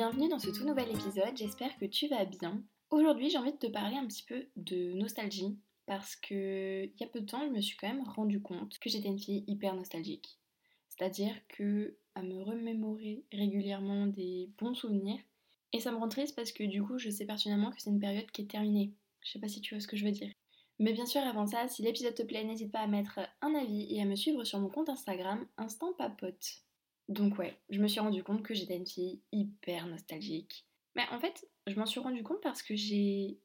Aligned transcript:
Bienvenue 0.00 0.30
dans 0.30 0.38
ce 0.38 0.48
tout 0.48 0.64
nouvel 0.64 0.88
épisode, 0.88 1.36
j'espère 1.36 1.76
que 1.76 1.84
tu 1.84 2.08
vas 2.08 2.24
bien. 2.24 2.64
Aujourd'hui 2.88 3.28
j'ai 3.28 3.36
envie 3.36 3.52
de 3.52 3.58
te 3.58 3.66
parler 3.66 3.96
un 3.96 4.06
petit 4.06 4.22
peu 4.22 4.46
de 4.56 4.94
nostalgie 4.94 5.58
parce 5.84 6.16
que 6.16 6.86
il 6.86 6.98
y 6.98 7.04
a 7.04 7.06
peu 7.06 7.20
de 7.20 7.26
temps 7.26 7.44
je 7.44 7.50
me 7.50 7.60
suis 7.60 7.76
quand 7.76 7.86
même 7.86 8.08
rendu 8.08 8.40
compte 8.40 8.78
que 8.78 8.88
j'étais 8.88 9.08
une 9.08 9.18
fille 9.18 9.44
hyper 9.46 9.74
nostalgique. 9.74 10.38
C'est-à-dire 10.88 11.34
que 11.48 11.98
à 12.14 12.22
me 12.22 12.42
remémorer 12.42 13.26
régulièrement 13.30 14.06
des 14.06 14.48
bons 14.58 14.72
souvenirs 14.72 15.20
et 15.74 15.80
ça 15.80 15.92
me 15.92 15.98
rend 15.98 16.08
triste 16.08 16.34
parce 16.34 16.52
que 16.52 16.64
du 16.64 16.82
coup 16.82 16.96
je 16.96 17.10
sais 17.10 17.26
pertinemment 17.26 17.70
que 17.70 17.82
c'est 17.82 17.90
une 17.90 18.00
période 18.00 18.30
qui 18.30 18.40
est 18.40 18.50
terminée. 18.50 18.94
Je 19.20 19.32
sais 19.32 19.38
pas 19.38 19.48
si 19.48 19.60
tu 19.60 19.74
vois 19.74 19.82
ce 19.82 19.86
que 19.86 19.98
je 19.98 20.06
veux 20.06 20.12
dire. 20.12 20.32
Mais 20.78 20.94
bien 20.94 21.04
sûr, 21.04 21.20
avant 21.20 21.46
ça, 21.46 21.68
si 21.68 21.82
l'épisode 21.82 22.14
te 22.14 22.22
plaît, 22.22 22.42
n'hésite 22.42 22.72
pas 22.72 22.80
à 22.80 22.86
mettre 22.86 23.20
un 23.42 23.54
avis 23.54 23.94
et 23.94 24.00
à 24.00 24.06
me 24.06 24.16
suivre 24.16 24.44
sur 24.44 24.60
mon 24.60 24.70
compte 24.70 24.88
Instagram, 24.88 25.46
Instant 25.58 25.92
Papote. 25.92 26.62
Donc 27.10 27.38
ouais, 27.38 27.58
je 27.68 27.80
me 27.80 27.88
suis 27.88 28.00
rendu 28.00 28.22
compte 28.22 28.42
que 28.42 28.54
j'étais 28.54 28.76
une 28.76 28.86
fille 28.86 29.20
hyper 29.32 29.86
nostalgique. 29.88 30.64
Mais 30.94 31.02
en 31.10 31.18
fait, 31.20 31.46
je 31.66 31.74
m'en 31.74 31.84
suis 31.84 32.00
rendu 32.00 32.22
compte 32.22 32.40
parce 32.40 32.62
que 32.62 32.74
j'ai 32.74 33.38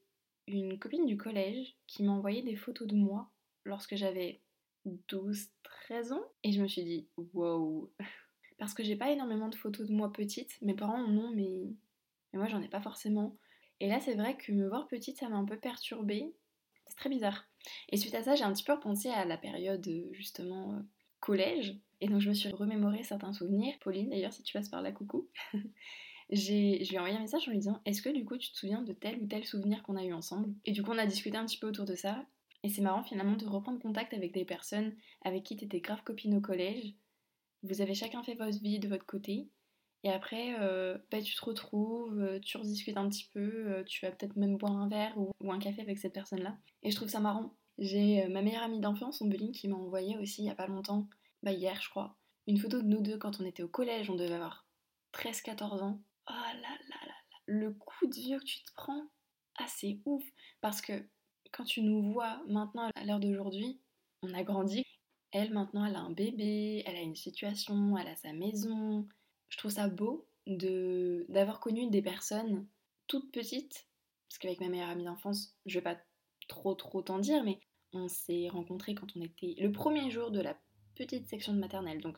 une 0.48 0.80
copine 0.80 1.06
du 1.06 1.18
collège 1.18 1.76
qui 1.88 2.04
m'a 2.04 2.12
envoyé 2.12 2.44
des 2.44 2.56
photos 2.56 2.88
de 2.88 2.96
moi 2.96 3.30
lorsque 3.64 3.96
j'avais 3.96 4.40
12-13 5.10 6.14
ans 6.14 6.24
et 6.44 6.52
je 6.52 6.62
me 6.62 6.68
suis 6.68 6.84
dit 6.84 7.08
wow 7.34 7.92
parce 8.60 8.76
que 8.76 8.84
j'ai 8.84 8.96
pas 8.96 9.12
énormément 9.12 9.50
de 9.50 9.56
photos 9.56 9.88
de 9.88 9.94
moi 9.94 10.14
petite, 10.14 10.62
mes 10.62 10.76
parents 10.76 11.04
en 11.04 11.18
ont 11.18 11.32
mais, 11.32 11.74
mais 12.32 12.40
moi 12.40 12.48
j'en 12.48 12.62
ai 12.62 12.70
pas 12.70 12.82
forcément. 12.82 13.36
Et 13.80 13.90
là 13.90 14.00
c'est 14.00 14.14
vrai 14.14 14.38
que 14.38 14.52
me 14.52 14.68
voir 14.68 14.88
petite 14.88 15.18
ça 15.18 15.28
m'a 15.28 15.38
un 15.38 15.46
peu 15.46 15.58
perturbée 15.58 16.36
c'est 16.86 16.96
très 16.96 17.10
bizarre. 17.10 17.48
Et 17.90 17.98
suite 17.98 18.16
à 18.16 18.24
ça, 18.24 18.36
j'ai 18.36 18.44
un 18.44 18.54
petit 18.54 18.64
peu 18.64 18.74
repensé 18.74 19.10
à 19.10 19.26
la 19.26 19.38
période 19.38 19.90
justement 20.12 20.82
collège. 21.26 21.76
Et 22.02 22.08
donc 22.08 22.20
je 22.20 22.30
me 22.30 22.34
suis 22.34 22.50
remémoré 22.50 23.04
certains 23.04 23.34
souvenirs. 23.34 23.76
Pauline, 23.82 24.10
d'ailleurs, 24.10 24.34
si 24.34 24.44
tu 24.44 24.54
passes 24.54 24.70
par 24.70 24.82
là, 24.82 24.92
coucou. 24.92 25.28
j'ai, 26.30 26.84
je 26.84 26.90
lui 26.90 26.96
ai 26.96 27.00
envoyé 27.00 27.18
un 27.18 27.22
message 27.22 27.48
en 27.48 27.52
lui 27.52 27.58
disant 27.58 27.82
Est-ce 27.86 28.02
que 28.02 28.10
du 28.10 28.26
coup 28.26 28.38
tu 28.38 28.52
te 28.52 28.58
souviens 28.58 28.82
de 28.82 28.94
tel 28.94 29.22
ou 29.22 29.28
tel 29.28 29.44
souvenir 29.46 29.82
qu'on 29.84 29.96
a 29.96 30.04
eu 30.04 30.14
ensemble? 30.14 30.54
Et 30.66 30.72
du 30.72 30.84
coup, 30.84 30.92
on 30.92 30.98
a 30.98 31.06
discuté 31.06 31.38
un 31.38 31.46
petit 31.46 31.58
peu 31.58 31.68
autour 31.68 31.86
de 31.86 31.96
ça. 31.96 32.26
Et 32.64 32.70
c'est 32.70 32.82
marrant 32.82 33.04
finalement 33.04 33.36
de 33.36 33.46
reprendre 33.46 33.80
contact 33.80 34.14
avec 34.14 34.34
des 34.34 34.46
personnes 34.46 34.96
avec 35.24 35.44
qui 35.44 35.56
tu 35.56 35.66
étais 35.66 35.82
grave 35.82 36.04
copine 36.04 36.36
au 36.36 36.42
collège. 36.42 36.94
Vous 37.64 37.82
avez 37.82 37.96
chacun 37.96 38.24
fait 38.24 38.36
votre 38.36 38.60
vie 38.60 38.80
de 38.80 38.88
votre 38.88 39.06
côté. 39.06 39.50
Et 40.04 40.12
après, 40.12 40.56
euh, 40.60 41.00
bah, 41.12 41.20
tu 41.20 41.36
te 41.36 41.44
retrouves, 41.44 42.20
euh, 42.20 42.40
tu 42.40 42.58
rediscutes 42.58 42.98
un 42.98 43.10
petit 43.10 43.28
peu, 43.34 43.72
euh, 43.72 43.84
tu 43.84 44.06
vas 44.06 44.12
peut-être 44.12 44.36
même 44.36 44.56
boire 44.56 44.74
un 44.78 44.88
verre 44.88 45.18
ou, 45.18 45.32
un 45.52 45.58
café 45.58 45.82
avec 45.82 45.98
cette 45.98 46.14
personne-là. 46.14 46.56
Et 46.84 46.92
je 46.92 46.96
trouve 46.96 47.10
ça 47.10 47.20
marrant. 47.20 47.56
J'ai 47.78 48.28
ma 48.28 48.42
meilleure 48.42 48.64
amie 48.64 48.80
d'enfance, 48.80 49.22
bullying, 49.22 49.52
qui 49.52 49.68
m'a 49.68 49.76
envoyé 49.76 50.18
aussi 50.18 50.44
il 50.44 50.46
y 50.46 50.50
a 50.50 50.56
pas 50.56 50.68
longtemps, 50.68 51.08
bah 51.44 51.52
hier 51.52 51.82
je 51.82 51.90
crois, 51.90 52.16
une 52.48 52.58
photo 52.58 52.82
de 52.82 52.88
nous 52.88 53.02
deux 53.02 53.18
quand 53.18 53.40
on 53.42 53.46
était 53.46 53.64
au 53.64 53.68
collège, 53.68 54.10
on 54.10 54.16
devait 54.16 54.34
avoir 54.34 54.66
13-14 55.14 55.82
ans. 55.82 56.02
Oh 56.30 56.34
là 56.34 56.54
là 56.54 56.78
là 56.90 57.08
là, 57.08 57.14
le 57.46 57.72
coup 57.72 58.08
de 58.08 58.16
vieux 58.16 58.40
que 58.40 58.46
tu 58.46 58.64
te 58.64 58.74
prends, 58.76 59.08
ah 59.58 59.66
c'est 59.68 60.00
ouf. 60.06 60.24
Parce 60.62 60.82
que 60.82 60.94
quand 61.52 61.66
tu 61.66 61.82
nous 61.82 62.14
vois 62.14 62.42
maintenant 62.48 62.90
à 62.96 63.06
l'heure 63.06 63.20
d'aujourd'hui, 63.20 63.80
on 64.22 64.34
a 64.34 64.44
grandi. 64.44 64.84
Elle 65.32 65.52
maintenant 65.52 65.86
elle 65.86 65.96
a 65.96 66.00
un 66.00 66.12
bébé, 66.12 66.82
elle 66.86 66.96
a 66.96 67.02
une 67.02 67.16
situation, 67.16 67.98
elle 67.98 68.08
a 68.08 68.16
sa 68.16 68.32
maison, 68.32 69.06
je 69.50 69.58
trouve 69.58 69.72
ça 69.72 69.90
beau 69.90 70.28
de 70.48 71.26
d'avoir 71.30 71.60
connu 71.60 71.90
des 71.90 72.02
personnes 72.02 72.66
toutes 73.08 73.32
petites, 73.32 73.86
parce 74.30 74.38
qu'avec 74.40 74.62
ma 74.62 74.70
meilleure 74.70 74.90
amie 74.90 75.04
d'enfance, 75.04 75.56
je 75.66 75.78
vais 75.78 75.84
pas 75.84 75.98
trop 76.48 76.76
trop 76.76 77.02
t'en 77.02 77.20
dire, 77.20 77.44
mais 77.44 77.60
on 77.94 78.08
s'est 78.08 78.50
rencontrés 78.50 78.96
quand 78.96 79.16
on 79.16 79.22
était 79.22 79.56
le 79.58 79.72
premier 79.72 80.10
jour 80.10 80.32
de 80.32 80.42
la 80.42 80.58
petite 80.96 81.28
section 81.28 81.54
de 81.54 81.60
maternelle, 81.60 82.02
donc 82.02 82.18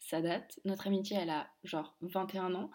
ça 0.00 0.20
date. 0.20 0.58
Notre 0.64 0.86
amitié, 0.86 1.16
elle 1.16 1.30
a 1.30 1.50
genre 1.64 1.96
21 2.00 2.54
ans. 2.54 2.70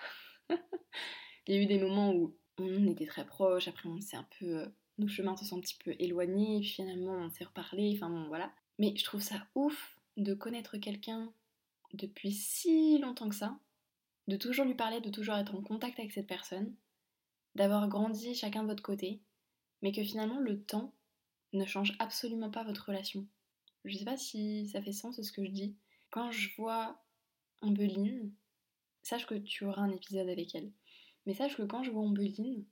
Il 1.47 1.55
y 1.55 1.57
a 1.57 1.61
eu 1.61 1.65
des 1.65 1.79
moments 1.79 2.13
où 2.13 2.35
on 2.59 2.87
était 2.87 3.05
très 3.05 3.25
proches, 3.25 3.67
après 3.67 3.89
on 3.89 3.99
s'est 3.99 4.17
un 4.17 4.27
peu... 4.39 4.59
Euh, 4.59 4.67
nos 4.99 5.07
chemins 5.07 5.35
se 5.35 5.45
sont 5.45 5.57
un 5.57 5.61
petit 5.61 5.77
peu 5.83 5.95
éloignés, 5.97 6.59
puis 6.59 6.69
finalement 6.69 7.13
on 7.13 7.29
s'est 7.29 7.45
reparlé, 7.45 7.93
enfin 7.95 8.09
bon 8.09 8.27
voilà. 8.27 8.53
Mais 8.77 8.95
je 8.95 9.03
trouve 9.03 9.21
ça 9.21 9.47
ouf 9.55 9.97
de 10.17 10.33
connaître 10.35 10.77
quelqu'un 10.77 11.33
depuis 11.93 12.31
si 12.31 12.99
longtemps 12.99 13.29
que 13.29 13.35
ça, 13.35 13.57
de 14.27 14.37
toujours 14.37 14.65
lui 14.65 14.75
parler, 14.75 15.01
de 15.01 15.09
toujours 15.09 15.35
être 15.35 15.55
en 15.55 15.61
contact 15.61 15.99
avec 15.99 16.11
cette 16.11 16.27
personne, 16.27 16.75
d'avoir 17.55 17.87
grandi 17.87 18.35
chacun 18.35 18.63
de 18.63 18.67
votre 18.67 18.83
côté, 18.83 19.21
mais 19.81 19.91
que 19.91 20.03
finalement 20.03 20.39
le 20.39 20.61
temps 20.63 20.93
ne 21.53 21.65
change 21.65 21.95
absolument 21.99 22.49
pas 22.49 22.63
votre 22.63 22.87
relation. 22.87 23.27
Je 23.85 23.97
sais 23.97 24.05
pas 24.05 24.17
si 24.17 24.67
ça 24.67 24.81
fait 24.81 24.91
sens 24.91 25.21
ce 25.21 25.31
que 25.31 25.45
je 25.45 25.51
dis. 25.51 25.75
Quand 26.09 26.31
je 26.31 26.49
vois 26.57 27.01
Ambeline, 27.61 28.31
sache 29.01 29.25
que 29.25 29.35
tu 29.35 29.65
auras 29.65 29.81
un 29.81 29.91
épisode 29.91 30.29
avec 30.29 30.55
elle, 30.55 30.71
mais 31.25 31.33
sache 31.33 31.55
que 31.55 31.63
quand 31.63 31.83
je 31.83 31.91
vois 31.91 32.03
Ambeline, 32.03 32.65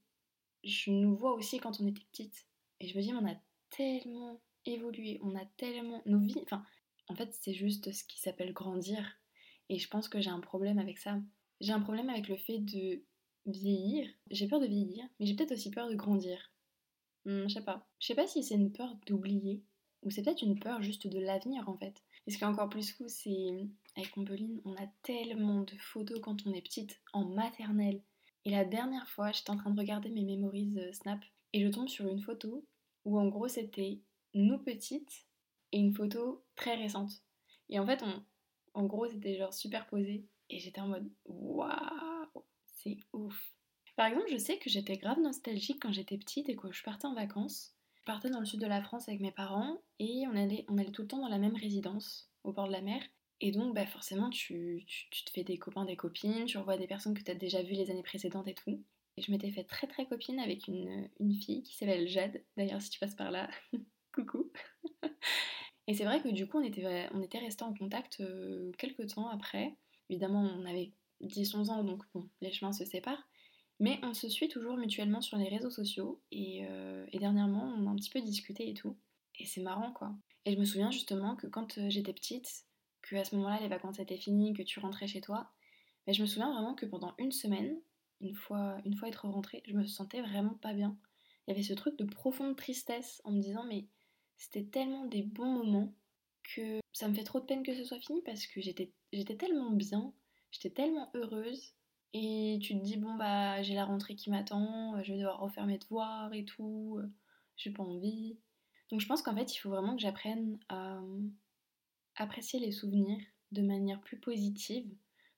je 0.63 0.91
nous 0.91 1.15
vois 1.15 1.33
aussi 1.33 1.59
quand 1.59 1.79
on 1.81 1.87
était 1.87 2.05
petite. 2.11 2.45
Et 2.79 2.87
je 2.87 2.97
me 2.97 3.01
dis, 3.03 3.13
on 3.13 3.27
a 3.27 3.35
tellement 3.69 4.41
évolué, 4.65 5.19
on 5.23 5.35
a 5.35 5.45
tellement. 5.57 6.01
Nos 6.05 6.19
vies. 6.19 6.39
Enfin, 6.43 6.63
en 7.07 7.15
fait, 7.15 7.33
c'est 7.33 7.53
juste 7.53 7.91
ce 7.91 8.03
qui 8.03 8.19
s'appelle 8.19 8.53
grandir. 8.53 9.19
Et 9.69 9.79
je 9.79 9.87
pense 9.87 10.09
que 10.09 10.19
j'ai 10.19 10.29
un 10.29 10.39
problème 10.39 10.79
avec 10.79 10.97
ça. 10.97 11.19
J'ai 11.59 11.73
un 11.73 11.79
problème 11.79 12.09
avec 12.09 12.27
le 12.27 12.37
fait 12.37 12.59
de 12.59 13.03
vieillir. 13.45 14.09
J'ai 14.29 14.47
peur 14.47 14.59
de 14.59 14.67
vieillir, 14.67 15.05
mais 15.19 15.25
j'ai 15.25 15.35
peut-être 15.35 15.53
aussi 15.53 15.71
peur 15.71 15.89
de 15.89 15.95
grandir. 15.95 16.51
Hmm, 17.25 17.47
je 17.47 17.53
sais 17.53 17.63
pas. 17.63 17.87
Je 17.99 18.07
sais 18.07 18.15
pas 18.15 18.27
si 18.27 18.43
c'est 18.43 18.55
une 18.55 18.71
peur 18.71 18.95
d'oublier, 19.05 19.63
ou 20.03 20.09
c'est 20.09 20.23
peut-être 20.23 20.41
une 20.41 20.59
peur 20.59 20.81
juste 20.81 21.07
de 21.07 21.19
l'avenir 21.19 21.67
en 21.69 21.77
fait. 21.77 22.03
Et 22.27 22.31
ce 22.31 22.37
qui 22.37 22.43
est 22.43 22.47
encore 22.47 22.69
plus 22.69 22.91
fou, 22.93 23.05
c'est 23.07 23.67
avec 23.95 24.11
Pompeline, 24.11 24.61
on 24.65 24.75
a 24.75 24.87
tellement 25.03 25.61
de 25.61 25.75
photos 25.77 26.19
quand 26.21 26.45
on 26.45 26.53
est 26.53 26.61
petite, 26.61 27.01
en 27.13 27.25
maternelle. 27.25 28.01
Et 28.45 28.51
la 28.51 28.65
dernière 28.65 29.07
fois, 29.07 29.31
j'étais 29.31 29.51
en 29.51 29.57
train 29.57 29.71
de 29.71 29.79
regarder 29.79 30.09
mes 30.09 30.23
memories 30.23 30.79
euh, 30.79 30.93
Snap, 30.93 31.23
et 31.53 31.61
je 31.63 31.67
tombe 31.67 31.87
sur 31.87 32.07
une 32.07 32.21
photo 32.21 32.65
où 33.05 33.19
en 33.19 33.27
gros 33.27 33.47
c'était 33.47 34.01
nous 34.33 34.57
petites 34.59 35.27
et 35.71 35.79
une 35.79 35.93
photo 35.93 36.43
très 36.55 36.75
récente. 36.75 37.11
Et 37.69 37.79
en 37.79 37.85
fait, 37.85 38.03
on, 38.03 38.23
en 38.73 38.85
gros, 38.85 39.07
c'était 39.07 39.37
genre 39.37 39.53
superposé 39.53 40.25
et 40.49 40.59
j'étais 40.59 40.81
en 40.81 40.87
mode 40.87 41.09
waouh, 41.25 42.45
c'est 42.65 42.97
ouf. 43.13 43.53
Par 44.01 44.07
exemple, 44.07 44.31
je 44.31 44.37
sais 44.37 44.57
que 44.57 44.67
j'étais 44.67 44.97
grave 44.97 45.19
nostalgique 45.19 45.77
quand 45.79 45.91
j'étais 45.91 46.17
petite 46.17 46.49
et 46.49 46.55
que 46.55 46.71
je 46.71 46.81
partais 46.81 47.05
en 47.05 47.13
vacances. 47.13 47.75
Je 47.93 48.03
partais 48.03 48.31
dans 48.31 48.39
le 48.39 48.47
sud 48.47 48.59
de 48.59 48.65
la 48.65 48.81
France 48.81 49.07
avec 49.07 49.21
mes 49.21 49.31
parents 49.31 49.79
et 49.99 50.23
on 50.25 50.35
allait, 50.35 50.65
on 50.69 50.79
allait 50.79 50.89
tout 50.89 51.03
le 51.03 51.07
temps 51.07 51.21
dans 51.21 51.27
la 51.27 51.37
même 51.37 51.55
résidence 51.55 52.31
au 52.43 52.51
bord 52.51 52.65
de 52.65 52.71
la 52.71 52.81
mer. 52.81 52.99
Et 53.41 53.51
donc, 53.51 53.75
bah 53.75 53.85
forcément, 53.85 54.31
tu, 54.31 54.87
tu, 54.87 55.23
te 55.23 55.29
fais 55.29 55.43
des 55.43 55.59
copains, 55.59 55.85
des 55.85 55.97
copines, 55.97 56.45
tu 56.45 56.57
revois 56.57 56.77
des 56.77 56.87
personnes 56.87 57.13
que 57.13 57.21
tu 57.21 57.29
as 57.29 57.35
déjà 57.35 57.61
vues 57.61 57.75
les 57.75 57.91
années 57.91 58.01
précédentes 58.01 58.47
et 58.47 58.55
tout. 58.55 58.83
Et 59.17 59.21
je 59.21 59.29
m'étais 59.29 59.51
fait 59.51 59.65
très 59.65 59.85
très 59.85 60.07
copine 60.07 60.39
avec 60.39 60.67
une, 60.67 61.07
une 61.19 61.35
fille 61.35 61.61
qui 61.61 61.77
s'appelle 61.77 62.07
Jade. 62.07 62.43
D'ailleurs, 62.57 62.81
si 62.81 62.89
tu 62.89 62.99
passes 62.99 63.13
par 63.13 63.29
là, 63.29 63.51
coucou. 64.15 64.51
et 65.87 65.93
c'est 65.93 66.05
vrai 66.05 66.23
que 66.23 66.29
du 66.29 66.47
coup, 66.47 66.57
on 66.57 66.63
était, 66.63 67.07
on 67.13 67.21
était 67.21 67.37
restés 67.37 67.65
en 67.65 67.75
contact 67.75 68.19
euh, 68.21 68.71
quelques 68.79 69.13
temps 69.13 69.27
après. 69.27 69.77
Évidemment, 70.09 70.41
on 70.41 70.65
avait 70.65 70.91
10-11 71.21 71.69
ans, 71.69 71.83
donc 71.83 72.01
les 72.41 72.51
chemins 72.51 72.73
se 72.73 72.83
séparent. 72.83 73.27
Mais 73.81 73.99
on 74.03 74.13
se 74.13 74.29
suit 74.29 74.47
toujours 74.47 74.77
mutuellement 74.77 75.21
sur 75.21 75.37
les 75.37 75.49
réseaux 75.49 75.71
sociaux. 75.71 76.21
Euh, 76.33 77.05
et, 77.11 77.17
dernièrement, 77.17 77.73
on 77.75 77.87
a 77.87 77.89
un 77.89 77.95
petit 77.95 78.11
peu 78.11 78.21
discuté 78.21 78.69
et 78.69 78.75
tout. 78.75 78.95
Et 79.39 79.45
c'est 79.47 79.61
marrant, 79.61 79.91
quoi. 79.91 80.13
Et 80.45 80.53
je 80.53 80.59
me 80.59 80.65
souviens 80.65 80.91
justement 80.91 81.35
que 81.35 81.47
quand 81.47 81.79
euh, 81.79 81.89
j'étais 81.89 82.13
petite, 82.13 82.65
que 83.01 83.15
à 83.15 83.23
ce 83.23 83.35
moment-là, 83.35 83.59
les 83.59 83.67
vacances 83.67 83.97
étaient 83.97 84.17
finies, 84.17 84.53
que 84.53 84.61
tu 84.61 84.79
rentrais 84.79 85.07
chez 85.07 85.19
toi, 85.19 85.51
mais 86.05 86.13
je 86.13 86.21
me 86.21 86.27
souviens 86.27 86.51
vraiment 86.53 86.75
que 86.75 86.85
pendant 86.85 87.15
une 87.17 87.31
semaine, 87.31 87.75
une 88.21 88.35
fois, 88.35 88.77
une 88.85 88.95
fois 88.95 89.07
être 89.07 89.27
rentrée, 89.27 89.63
je 89.67 89.73
me 89.73 89.83
sentais 89.87 90.21
vraiment 90.21 90.53
pas 90.61 90.73
bien. 90.73 90.95
Il 91.47 91.51
y 91.51 91.53
avait 91.53 91.63
ce 91.63 91.73
truc 91.73 91.97
de 91.97 92.05
profonde 92.05 92.55
tristesse 92.55 93.19
en 93.23 93.31
me 93.31 93.41
disant, 93.41 93.65
mais 93.65 93.87
c'était 94.37 94.63
tellement 94.63 95.05
des 95.05 95.23
bons 95.23 95.51
moments 95.51 95.95
que 96.55 96.79
ça 96.93 97.07
me 97.07 97.15
fait 97.15 97.23
trop 97.23 97.39
de 97.39 97.45
peine 97.45 97.63
que 97.63 97.73
ce 97.73 97.83
soit 97.83 97.99
fini 97.99 98.21
parce 98.21 98.45
que 98.45 98.61
j'étais 98.61 98.91
tellement 99.37 99.71
bien, 99.71 100.13
j'étais 100.51 100.69
tellement 100.69 101.09
heureuse. 101.15 101.73
Et 102.13 102.59
tu 102.61 102.77
te 102.77 102.83
dis, 102.83 102.97
bon, 102.97 103.15
bah, 103.15 103.61
j'ai 103.61 103.73
la 103.73 103.85
rentrée 103.85 104.15
qui 104.15 104.29
m'attend, 104.29 105.01
je 105.03 105.13
vais 105.13 105.19
devoir 105.19 105.39
refaire 105.39 105.65
mes 105.65 105.77
devoirs 105.77 106.33
et 106.33 106.43
tout, 106.43 106.99
j'ai 107.55 107.71
pas 107.71 107.83
envie. 107.83 108.37
Donc 108.89 108.99
je 108.99 109.07
pense 109.07 109.21
qu'en 109.21 109.35
fait, 109.35 109.55
il 109.55 109.57
faut 109.59 109.69
vraiment 109.69 109.95
que 109.95 110.01
j'apprenne 110.01 110.59
à 110.67 110.99
apprécier 112.15 112.59
les 112.59 112.71
souvenirs 112.71 113.23
de 113.51 113.61
manière 113.61 114.01
plus 114.01 114.19
positive, 114.19 114.89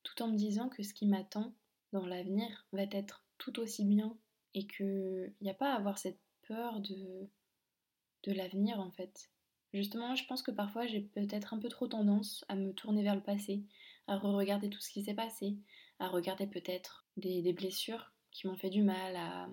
tout 0.02 0.22
en 0.24 0.28
me 0.28 0.36
disant 0.36 0.70
que 0.70 0.84
ce 0.84 0.94
qui 0.94 1.06
m'attend 1.06 1.54
dans 1.92 2.06
l'avenir 2.06 2.66
va 2.72 2.84
être 2.92 3.24
tout 3.38 3.60
aussi 3.60 3.86
bien 3.86 4.18
et 4.56 4.66
qu'il 4.68 5.34
n'y 5.42 5.50
a 5.50 5.56
pas 5.56 5.74
à 5.74 5.78
avoir 5.78 5.98
cette 5.98 6.20
peur 6.48 6.80
de, 6.82 7.30
de 8.24 8.32
l'avenir 8.32 8.80
en 8.80 8.92
fait. 8.92 9.30
Justement, 9.74 10.16
je 10.16 10.26
pense 10.26 10.44
que 10.44 10.52
parfois 10.52 10.86
j'ai 10.86 11.02
peut-être 11.02 11.54
un 11.54 11.60
peu 11.60 11.70
trop 11.70 11.88
tendance 11.88 12.46
à 12.48 12.56
me 12.56 12.74
tourner 12.74 13.04
vers 13.04 13.16
le 13.16 13.24
passé, 13.24 13.64
à 14.08 14.18
re-regarder 14.18 14.70
tout 14.70 14.82
ce 14.82 14.90
qui 14.90 15.04
s'est 15.04 15.16
passé, 15.16 15.58
à 16.00 16.08
regarder 16.08 16.48
peut-être 16.48 17.06
des, 17.18 17.54
blessures 17.54 18.12
qui 18.32 18.48
m'ont 18.48 18.58
fait 18.58 18.70
du 18.70 18.82
mal, 18.82 19.16
à, 19.16 19.48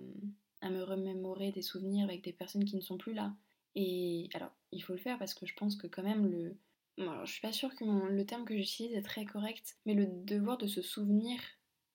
me 0.69 0.83
remémorer 0.83 1.51
des 1.51 1.61
souvenirs 1.61 2.05
avec 2.05 2.23
des 2.23 2.33
personnes 2.33 2.65
qui 2.65 2.75
ne 2.75 2.81
sont 2.81 2.97
plus 2.97 3.13
là. 3.13 3.33
Et 3.75 4.29
alors, 4.33 4.51
il 4.71 4.81
faut 4.83 4.93
le 4.93 4.99
faire 4.99 5.17
parce 5.17 5.33
que 5.33 5.45
je 5.45 5.55
pense 5.55 5.75
que 5.75 5.87
quand 5.87 6.03
même 6.03 6.27
le... 6.27 6.57
Bon, 6.97 7.25
je 7.25 7.31
suis 7.31 7.41
pas 7.41 7.53
sûre 7.53 7.73
que 7.75 7.85
le 7.85 8.25
terme 8.25 8.45
que 8.45 8.55
j'utilise 8.55 8.93
est 8.93 9.01
très 9.01 9.25
correct, 9.25 9.77
mais 9.85 9.93
le 9.93 10.05
devoir 10.05 10.57
de 10.57 10.67
se 10.67 10.81
souvenir 10.81 11.39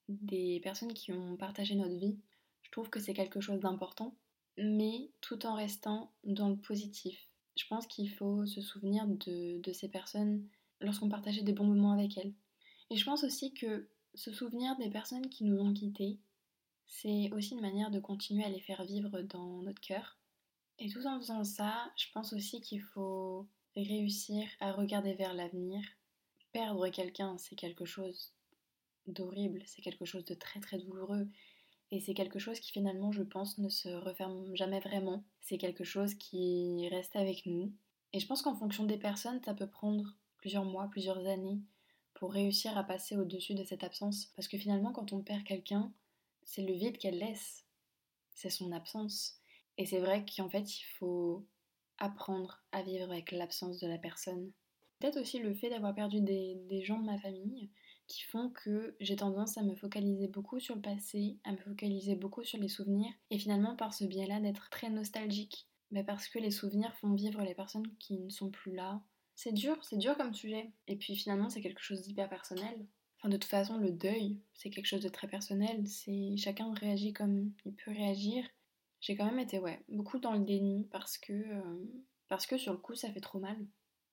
des 0.08 0.60
personnes 0.60 0.94
qui 0.94 1.12
ont 1.12 1.37
partagé 1.37 1.75
notre 1.75 1.96
vie. 1.96 2.19
Je 2.62 2.70
trouve 2.70 2.90
que 2.90 2.99
c'est 2.99 3.14
quelque 3.14 3.40
chose 3.40 3.60
d'important, 3.60 4.16
mais 4.56 5.10
tout 5.20 5.46
en 5.46 5.54
restant 5.54 6.12
dans 6.25 6.49
le 6.49 6.56
positif. 6.56 7.28
Je 7.56 7.66
pense 7.69 7.87
qu'il 7.87 8.10
faut 8.10 8.46
se 8.46 8.60
souvenir 8.60 9.06
de 9.06 9.72
ces 9.72 9.88
personnes 9.88 10.49
lorsqu'on 10.81 11.08
partageait 11.08 11.42
des 11.42 11.52
bons 11.52 11.64
moments 11.64 11.92
avec 11.92 12.16
elles. 12.19 12.32
Et 12.90 12.96
je 12.96 13.04
pense 13.04 13.25
aussi 13.25 13.52
que 13.52 13.88
se 14.16 14.32
souvenir 14.32 14.76
des 14.78 14.90
personnes 14.90 15.28
qui 15.28 15.44
nous 15.44 15.60
ont 15.60 15.72
quittés, 15.72 16.18
c'est 16.86 17.30
aussi 17.32 17.54
une 17.54 17.60
manière 17.60 17.90
de 17.90 18.00
continuer 18.00 18.44
à 18.44 18.48
les 18.48 18.60
faire 18.60 18.84
vivre 18.84 19.20
dans 19.22 19.62
notre 19.62 19.80
cœur. 19.80 20.18
Et 20.78 20.88
tout 20.88 21.06
en 21.06 21.18
faisant 21.18 21.44
ça, 21.44 21.90
je 21.96 22.06
pense 22.12 22.32
aussi 22.32 22.60
qu'il 22.60 22.82
faut 22.82 23.46
réussir 23.76 24.46
à 24.60 24.72
regarder 24.72 25.14
vers 25.14 25.34
l'avenir. 25.34 25.82
Perdre 26.52 26.88
quelqu'un, 26.88 27.36
c'est 27.38 27.56
quelque 27.56 27.84
chose 27.84 28.32
d'horrible, 29.06 29.62
c'est 29.66 29.82
quelque 29.82 30.04
chose 30.04 30.24
de 30.24 30.34
très 30.34 30.60
très 30.60 30.78
douloureux. 30.78 31.28
Et 31.90 32.00
c'est 32.00 32.14
quelque 32.14 32.38
chose 32.38 32.58
qui 32.58 32.72
finalement, 32.72 33.12
je 33.12 33.22
pense, 33.22 33.58
ne 33.58 33.68
se 33.68 33.88
referme 33.88 34.54
jamais 34.56 34.80
vraiment. 34.80 35.24
C'est 35.40 35.58
quelque 35.58 35.84
chose 35.84 36.14
qui 36.14 36.88
reste 36.88 37.14
avec 37.14 37.46
nous. 37.46 37.72
Et 38.12 38.18
je 38.18 38.26
pense 38.26 38.42
qu'en 38.42 38.56
fonction 38.56 38.84
des 38.84 38.98
personnes, 38.98 39.42
ça 39.44 39.54
peut 39.54 39.68
prendre 39.68 40.16
plusieurs 40.38 40.64
mois, 40.64 40.88
plusieurs 40.88 41.26
années 41.26 41.60
pour 42.16 42.32
réussir 42.32 42.76
à 42.76 42.84
passer 42.84 43.16
au-dessus 43.16 43.54
de 43.54 43.64
cette 43.64 43.84
absence. 43.84 44.32
Parce 44.34 44.48
que 44.48 44.58
finalement, 44.58 44.92
quand 44.92 45.12
on 45.12 45.22
perd 45.22 45.44
quelqu'un, 45.44 45.92
c'est 46.44 46.62
le 46.62 46.72
vide 46.72 46.98
qu'elle 46.98 47.18
laisse. 47.18 47.64
C'est 48.34 48.50
son 48.50 48.72
absence. 48.72 49.40
Et 49.78 49.86
c'est 49.86 50.00
vrai 50.00 50.24
qu'en 50.24 50.48
fait, 50.48 50.78
il 50.78 50.84
faut 50.98 51.46
apprendre 51.98 52.62
à 52.72 52.82
vivre 52.82 53.10
avec 53.10 53.32
l'absence 53.32 53.80
de 53.80 53.86
la 53.86 53.98
personne. 53.98 54.52
Peut-être 54.98 55.20
aussi 55.20 55.38
le 55.38 55.54
fait 55.54 55.68
d'avoir 55.68 55.94
perdu 55.94 56.20
des, 56.22 56.82
gens 56.84 56.98
de 56.98 57.04
ma 57.04 57.18
famille 57.18 57.70
qui 58.06 58.22
font 58.22 58.50
que 58.50 58.96
j'ai 59.00 59.16
tendance 59.16 59.58
à 59.58 59.62
me 59.62 59.74
focaliser 59.74 60.28
beaucoup 60.28 60.58
sur 60.58 60.76
le 60.76 60.80
passé, 60.80 61.38
à 61.44 61.52
me 61.52 61.58
focaliser 61.58 62.14
beaucoup 62.14 62.44
sur 62.44 62.58
les 62.58 62.68
souvenirs, 62.68 63.12
et 63.30 63.38
finalement 63.38 63.76
par 63.76 63.92
ce 63.92 64.04
biais-là 64.04 64.40
d'être 64.40 64.70
très 64.70 64.88
nostalgique. 64.88 65.66
Mais 65.90 66.04
parce 66.04 66.28
que 66.28 66.38
les 66.38 66.50
souvenirs 66.50 66.94
font 66.96 67.12
vivre 67.12 67.42
les 67.42 67.54
personnes 67.54 67.88
qui 67.98 68.18
ne 68.18 68.30
sont 68.30 68.50
plus 68.50 68.74
là. 68.74 69.02
C'est 69.37 69.53
dur, 69.53 69.77
c'est 69.85 69.99
dur 69.99 70.17
comme 70.17 70.35
sujet. 70.35 70.73
Et 70.88 70.97
puis 70.97 71.15
finalement 71.15 71.50
c'est 71.50 71.61
quelque 71.61 71.83
chose 71.83 72.03
d'hyper 72.03 72.29
personnel. 72.29 72.87
Enfin 73.19 73.29
de 73.29 73.37
toute 73.37 73.50
façon 73.50 73.77
le 73.79 73.91
deuil 73.93 74.41
c'est 74.55 74.71
quelque 74.71 74.87
chose 74.87 75.03
de 75.03 75.09
très 75.09 75.29
personnel. 75.29 75.87
C'est 75.87 76.37
chacun 76.37 76.73
réagit 76.75 77.12
comme 77.12 77.53
il 77.65 77.75
peut 77.75 77.93
réagir. 77.93 78.44
J'ai 79.00 79.15
quand 79.15 79.27
même 79.27 79.38
été 79.38 79.59
ouais 79.59 79.85
beaucoup 79.88 80.19
dans 80.19 80.33
le 80.33 80.44
déni 80.44 80.88
parce 80.91 81.19
que 81.19 81.33
euh, 81.33 81.85
parce 82.29 82.47
que 82.47 82.56
sur 82.56 82.73
le 82.73 82.79
coup 82.79 82.94
ça 82.94 83.12
fait 83.12 83.21
trop 83.21 83.38
mal. 83.38 83.59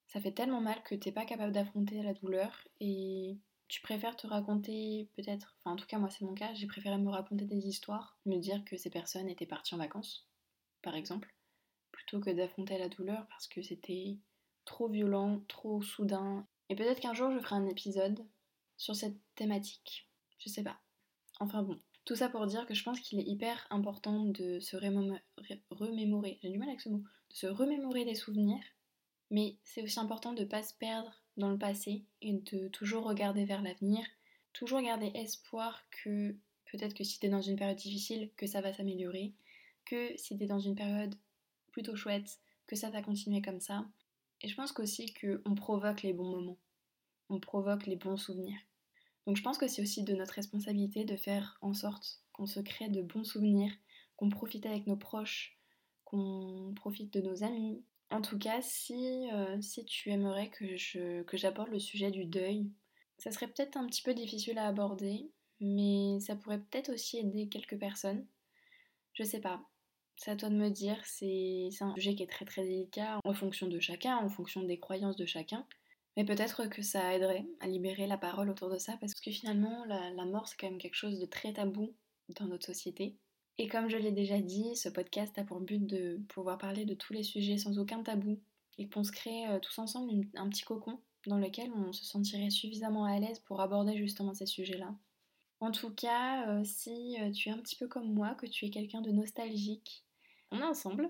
Ça 0.07 0.21
fait 0.21 0.33
tellement 0.33 0.61
mal 0.61 0.83
que 0.83 0.93
t'es 0.93 1.11
pas 1.11 1.25
capable 1.25 1.53
d'affronter 1.53 2.03
la 2.03 2.13
douleur 2.13 2.67
et 2.79 3.37
tu 3.69 3.81
préfères 3.81 4.15
te 4.15 4.27
raconter 4.27 5.09
peut-être, 5.15 5.55
enfin 5.59 5.73
en 5.73 5.75
tout 5.75 5.87
cas 5.87 5.97
moi 5.97 6.09
c'est 6.09 6.25
mon 6.25 6.35
cas, 6.35 6.53
j'ai 6.53 6.67
préféré 6.67 6.97
me 6.97 7.09
raconter 7.09 7.45
des 7.45 7.67
histoires, 7.67 8.19
me 8.25 8.37
dire 8.37 8.63
que 8.65 8.77
ces 8.77 8.91
personnes 8.91 9.29
étaient 9.29 9.47
parties 9.47 9.73
en 9.73 9.79
vacances, 9.79 10.27
par 10.83 10.95
exemple, 10.95 11.33
plutôt 11.91 12.19
que 12.19 12.29
d'affronter 12.29 12.77
la 12.77 12.89
douleur 12.89 13.25
parce 13.29 13.47
que 13.47 13.63
c'était 13.63 14.17
trop 14.65 14.87
violent, 14.87 15.41
trop 15.47 15.81
soudain. 15.81 16.47
Et 16.69 16.75
peut-être 16.75 16.99
qu'un 16.99 17.13
jour 17.13 17.31
je 17.31 17.39
ferai 17.39 17.55
un 17.55 17.67
épisode 17.67 18.25
sur 18.77 18.95
cette 18.95 19.17
thématique, 19.35 20.07
je 20.39 20.49
sais 20.49 20.63
pas. 20.63 20.79
Enfin 21.39 21.63
bon, 21.63 21.79
tout 22.05 22.15
ça 22.15 22.29
pour 22.29 22.45
dire 22.47 22.65
que 22.65 22.73
je 22.73 22.83
pense 22.83 22.99
qu'il 22.99 23.19
est 23.19 23.27
hyper 23.27 23.67
important 23.69 24.25
de 24.25 24.59
se 24.59 24.75
remémorer, 24.77 26.39
j'ai 26.41 26.49
du 26.49 26.57
mal 26.57 26.69
avec 26.69 26.81
ce 26.81 26.89
mot, 26.89 27.03
de 27.29 27.35
se 27.35 27.47
remémorer 27.47 28.05
des 28.05 28.15
souvenirs, 28.15 28.63
mais 29.29 29.57
c'est 29.63 29.81
aussi 29.83 29.99
important 29.99 30.33
de 30.33 30.41
ne 30.41 30.47
pas 30.47 30.63
se 30.63 30.73
perdre 30.73 31.23
dans 31.37 31.49
le 31.49 31.57
passé 31.57 32.05
et 32.21 32.33
de 32.33 32.67
toujours 32.67 33.05
regarder 33.05 33.45
vers 33.45 33.61
l'avenir, 33.61 34.05
toujours 34.53 34.81
garder 34.81 35.11
espoir 35.15 35.83
que 35.91 36.35
peut-être 36.71 36.93
que 36.93 37.03
si 37.03 37.19
tu 37.19 37.25
es 37.25 37.29
dans 37.29 37.41
une 37.41 37.55
période 37.55 37.77
difficile, 37.77 38.29
que 38.37 38.47
ça 38.47 38.61
va 38.61 38.73
s'améliorer, 38.73 39.33
que 39.85 40.15
si 40.17 40.37
tu 40.37 40.43
es 40.43 40.47
dans 40.47 40.59
une 40.59 40.75
période 40.75 41.15
plutôt 41.71 41.95
chouette, 41.95 42.39
que 42.67 42.75
ça 42.75 42.89
va 42.89 43.01
continuer 43.01 43.41
comme 43.41 43.59
ça. 43.59 43.85
Et 44.43 44.47
je 44.47 44.55
pense 44.55 44.71
qu'aussi 44.71 45.13
qu'on 45.13 45.55
provoque 45.55 46.03
les 46.03 46.13
bons 46.13 46.29
moments, 46.29 46.59
on 47.29 47.39
provoque 47.39 47.85
les 47.85 47.95
bons 47.95 48.17
souvenirs. 48.17 48.59
Donc 49.25 49.37
je 49.37 49.41
pense 49.41 49.57
que 49.57 49.67
c'est 49.67 49.81
aussi 49.81 50.03
de 50.03 50.13
notre 50.13 50.33
responsabilité 50.33 51.05
de 51.05 51.15
faire 51.15 51.57
en 51.61 51.73
sorte 51.73 52.21
qu'on 52.33 52.45
se 52.45 52.59
crée 52.59 52.89
de 52.89 53.01
bons 53.01 53.23
souvenirs, 53.23 53.73
qu'on 54.17 54.29
profite 54.29 54.65
avec 54.65 54.85
nos 54.85 54.97
proches, 54.97 55.57
qu'on 56.03 56.73
profite 56.75 57.13
de 57.13 57.21
nos 57.21 57.43
amis, 57.43 57.81
en 58.13 58.21
tout 58.21 58.37
cas, 58.37 58.61
si, 58.61 59.27
euh, 59.33 59.59
si 59.59 59.85
tu 59.85 60.11
aimerais 60.11 60.51
que, 60.51 61.23
que 61.23 61.35
j'aborde 61.35 61.69
le 61.69 61.79
sujet 61.79 62.11
du 62.11 62.25
deuil, 62.25 62.69
ça 63.17 63.31
serait 63.31 63.47
peut-être 63.47 63.75
un 63.75 63.87
petit 63.87 64.03
peu 64.03 64.13
difficile 64.13 64.59
à 64.59 64.67
aborder, 64.67 65.31
mais 65.59 66.19
ça 66.19 66.35
pourrait 66.35 66.59
peut-être 66.59 66.93
aussi 66.93 67.17
aider 67.17 67.49
quelques 67.49 67.79
personnes. 67.79 68.27
Je 69.13 69.23
sais 69.23 69.41
pas. 69.41 69.63
C'est 70.15 70.31
à 70.31 70.35
toi 70.35 70.49
de 70.49 70.55
me 70.55 70.69
dire, 70.69 70.97
c'est, 71.05 71.69
un 71.81 71.93
sujet 71.95 72.15
qui 72.15 72.23
est 72.23 72.29
très 72.29 72.45
très 72.45 72.63
délicat 72.63 73.19
en 73.23 73.33
fonction 73.33 73.67
de 73.67 73.79
chacun, 73.79 74.17
en 74.17 74.29
fonction 74.29 74.63
des 74.63 74.79
croyances 74.79 75.15
de 75.15 75.25
chacun. 75.25 75.65
Mais 76.15 76.25
peut-être 76.25 76.67
que 76.67 76.81
ça 76.81 77.15
aiderait 77.15 77.45
à 77.59 77.67
libérer 77.67 78.05
la 78.05 78.17
parole 78.17 78.49
autour 78.49 78.69
de 78.69 78.77
ça, 78.77 78.95
parce 79.01 79.13
que 79.15 79.31
finalement, 79.31 79.83
la, 79.85 80.25
mort, 80.25 80.47
c'est 80.47 80.57
quand 80.59 80.69
même 80.69 80.79
quelque 80.79 80.95
chose 80.95 81.19
de 81.19 81.25
très 81.25 81.53
tabou 81.53 81.95
dans 82.39 82.45
notre 82.45 82.65
société. 82.65 83.17
Et 83.57 83.67
comme 83.67 83.89
je 83.89 83.97
l'ai 83.97 84.11
déjà 84.11 84.39
dit, 84.39 84.75
ce 84.75 84.89
podcast 84.89 85.37
a 85.37 85.43
pour 85.43 85.59
but 85.59 85.85
de 85.85 86.21
pouvoir 86.29 86.57
parler 86.57 86.85
de 86.85 86.93
tous 86.93 87.13
les 87.13 87.23
sujets 87.23 87.57
sans 87.57 87.79
aucun 87.79 88.03
tabou 88.03 88.39
et 88.77 88.87
qu'on 88.89 89.03
se 89.03 89.11
crée 89.11 89.47
euh, 89.47 89.59
tous 89.59 89.77
ensemble 89.79 90.25
un 90.35 90.49
petit 90.49 90.63
cocon 90.63 90.99
dans 91.27 91.37
lequel 91.37 91.71
on 91.71 91.93
se 91.93 92.03
sentirait 92.03 92.49
suffisamment 92.49 93.05
à 93.05 93.19
l'aise 93.19 93.39
pour 93.39 93.61
aborder 93.61 93.97
justement 93.97 94.33
ces 94.33 94.45
sujets-là. 94.45 94.95
En 95.59 95.71
tout 95.71 95.93
cas, 95.93 96.47
euh, 96.49 96.63
si 96.63 97.17
euh, 97.21 97.31
tu 97.31 97.49
es 97.49 97.51
un 97.51 97.59
petit 97.59 97.75
peu 97.75 97.87
comme 97.87 98.13
moi, 98.13 98.35
que 98.35 98.45
tu 98.45 98.65
es 98.65 98.69
quelqu'un 98.69 99.01
de 99.01 99.11
nostalgique, 99.11 100.03
on 100.51 100.59
est 100.59 100.63
ensemble. 100.63 101.09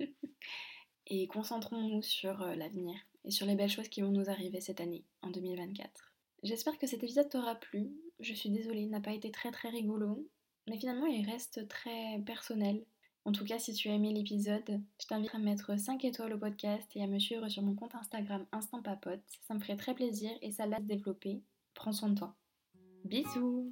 et 1.06 1.26
concentrons-nous 1.26 2.02
sur 2.02 2.38
l'avenir 2.38 2.94
et 3.24 3.30
sur 3.30 3.46
les 3.46 3.56
belles 3.56 3.70
choses 3.70 3.88
qui 3.88 4.02
vont 4.02 4.12
nous 4.12 4.30
arriver 4.30 4.60
cette 4.60 4.80
année, 4.80 5.04
en 5.22 5.30
2024. 5.30 6.12
J'espère 6.42 6.78
que 6.78 6.86
cet 6.86 7.02
épisode 7.02 7.28
t'aura 7.28 7.56
plu. 7.56 7.90
Je 8.20 8.32
suis 8.32 8.50
désolée, 8.50 8.82
il 8.82 8.90
n'a 8.90 9.00
pas 9.00 9.12
été 9.12 9.30
très 9.30 9.50
très 9.50 9.68
rigolo, 9.68 10.28
mais 10.68 10.78
finalement, 10.78 11.06
il 11.06 11.28
reste 11.28 11.66
très 11.68 12.20
personnel. 12.24 12.84
En 13.26 13.32
tout 13.32 13.44
cas, 13.44 13.58
si 13.58 13.72
tu 13.74 13.88
as 13.88 13.94
aimé 13.94 14.12
l'épisode, 14.12 14.80
je 15.00 15.06
t'invite 15.08 15.34
à 15.34 15.38
mettre 15.38 15.76
5 15.76 16.04
étoiles 16.04 16.34
au 16.34 16.38
podcast 16.38 16.88
et 16.94 17.02
à 17.02 17.08
me 17.08 17.18
suivre 17.18 17.48
sur 17.48 17.64
mon 17.64 17.74
compte 17.74 17.96
Instagram 17.96 18.46
Instant 18.52 18.82
Papote. 18.82 19.24
Ça 19.42 19.54
me 19.54 19.58
ferait 19.58 19.76
très 19.76 19.94
plaisir 19.94 20.30
et 20.42 20.52
ça 20.52 20.66
laisse 20.66 20.84
développer. 20.84 21.42
Prends 21.74 21.92
soin 21.92 22.10
de 22.10 22.18
toi. 22.18 22.36
Bisous 23.08 23.70